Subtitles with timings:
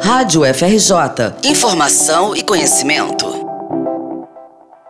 [0.00, 1.48] Rádio FRJ.
[1.48, 3.26] Informação e conhecimento.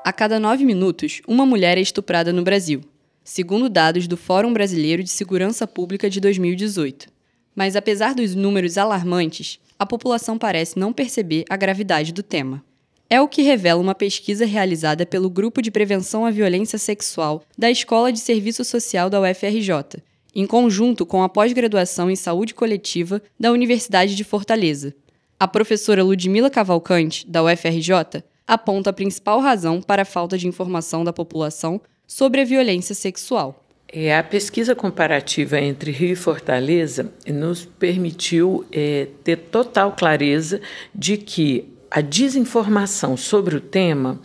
[0.05, 2.81] A cada nove minutos, uma mulher é estuprada no Brasil,
[3.23, 7.09] segundo dados do Fórum Brasileiro de Segurança Pública de 2018.
[7.55, 12.63] Mas apesar dos números alarmantes, a população parece não perceber a gravidade do tema.
[13.09, 17.71] É o que revela uma pesquisa realizada pelo Grupo de Prevenção à Violência Sexual da
[17.71, 20.03] Escola de Serviço Social da UFRJ,
[20.35, 24.95] em conjunto com a pós-graduação em Saúde Coletiva da Universidade de Fortaleza.
[25.39, 31.05] A professora Ludmila Cavalcante, da UFRJ, aponta a principal razão para a falta de informação
[31.05, 33.65] da população sobre a violência sexual.
[33.89, 40.61] É, a pesquisa comparativa entre Rio e Fortaleza nos permitiu é, ter total clareza
[40.95, 44.19] de que a desinformação sobre o tema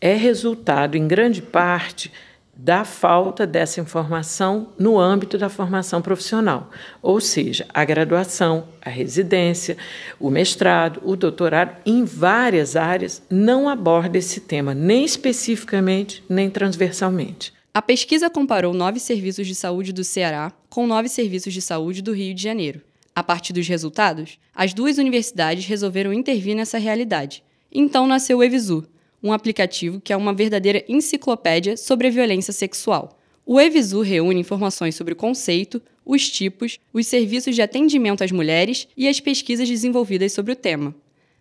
[0.00, 2.10] é resultado, em grande parte,
[2.54, 6.70] da falta dessa informação no âmbito da formação profissional,
[7.00, 9.76] ou seja, a graduação, a residência,
[10.20, 17.52] o mestrado, o doutorado, em várias áreas, não aborda esse tema, nem especificamente, nem transversalmente.
[17.74, 22.12] A pesquisa comparou nove serviços de saúde do Ceará com nove serviços de saúde do
[22.12, 22.82] Rio de Janeiro.
[23.14, 27.42] A partir dos resultados, as duas universidades resolveram intervir nessa realidade.
[27.70, 28.86] Então nasceu o Evisu,
[29.22, 33.18] um aplicativo que é uma verdadeira enciclopédia sobre a violência sexual.
[33.44, 38.88] O Evisu reúne informações sobre o conceito, os tipos, os serviços de atendimento às mulheres
[38.96, 40.94] e as pesquisas desenvolvidas sobre o tema.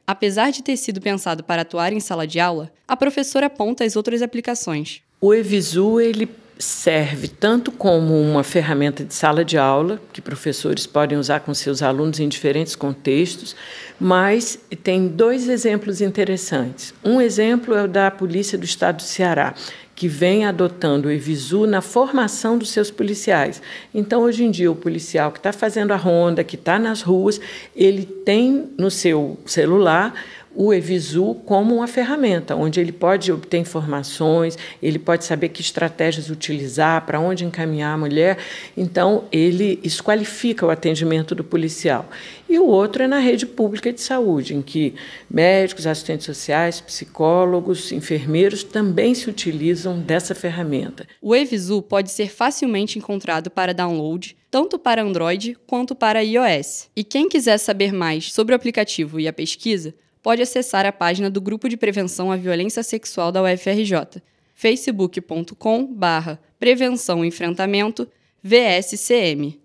[0.06, 3.96] Apesar de ter sido pensado para atuar em sala de aula, a professora aponta as
[3.96, 5.02] outras aplicações.
[5.20, 6.28] O Evisu ele
[6.62, 11.82] serve tanto como uma ferramenta de sala de aula, que professores podem usar com seus
[11.82, 13.56] alunos em diferentes contextos,
[14.00, 16.94] mas tem dois exemplos interessantes.
[17.04, 19.56] Um exemplo é o da Polícia do Estado do Ceará,
[19.96, 23.62] que vem adotando o Evisu na formação dos seus policiais.
[23.94, 27.40] Então, hoje em dia, o policial que está fazendo a ronda, que está nas ruas,
[27.76, 30.14] ele tem no seu celular
[30.56, 36.30] o Evisu como uma ferramenta, onde ele pode obter informações, ele pode saber que estratégias
[36.30, 38.38] utilizar, para onde encaminhar a mulher.
[38.76, 42.10] Então, ele esqualifica o atendimento do policial.
[42.50, 44.94] E o outro é na rede pública de saúde, em que
[45.30, 51.08] médicos, assistentes sociais, psicólogos, enfermeiros também se utilizam dessa ferramenta.
[51.22, 56.90] O Evisu pode ser facilmente encontrado para download, tanto para Android quanto para iOS.
[56.94, 61.30] E quem quiser saber mais sobre o aplicativo e a pesquisa, pode acessar a página
[61.30, 64.22] do Grupo de Prevenção à Violência Sexual da UFRJ,
[64.54, 68.08] facebook.com barra Prevenção Enfrentamento
[68.44, 69.60] VSCM.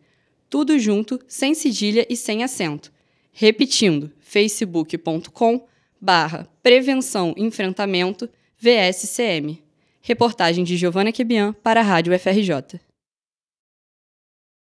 [0.49, 2.93] Tudo junto, sem cedilha e sem acento.
[3.33, 5.67] Repetindo, facebook.com
[6.01, 8.29] barra Prevenção Enfrentamento
[8.59, 9.63] VSCM.
[10.01, 12.81] Reportagem de Giovana Quebian para a Rádio FRJ.